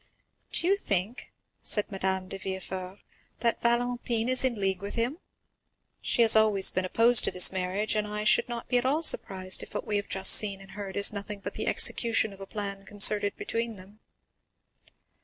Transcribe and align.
"Do 0.51 0.65
you 0.65 0.77
think," 0.77 1.31
said 1.61 1.91
Madame 1.91 2.27
de 2.27 2.39
Villefort, 2.39 3.01
"that 3.41 3.61
Valentine 3.61 4.29
is 4.29 4.43
in 4.43 4.55
league 4.59 4.81
with 4.81 4.95
him? 4.95 5.19
She 6.01 6.23
has 6.23 6.35
always 6.35 6.71
been 6.71 6.85
opposed 6.85 7.23
to 7.25 7.29
this 7.29 7.51
marriage, 7.51 7.93
and 7.95 8.07
I 8.07 8.23
should 8.23 8.49
not 8.49 8.67
be 8.67 8.79
at 8.79 8.85
all 8.87 9.03
surprised 9.03 9.61
if 9.61 9.75
what 9.75 9.85
we 9.85 9.97
have 9.97 10.09
just 10.09 10.33
seen 10.33 10.59
and 10.59 10.71
heard 10.71 10.97
is 10.97 11.13
nothing 11.13 11.39
but 11.39 11.53
the 11.53 11.67
execution 11.67 12.33
of 12.33 12.41
a 12.41 12.47
plan 12.47 12.83
concerted 12.87 13.37
between 13.37 13.75
them." 13.75 13.99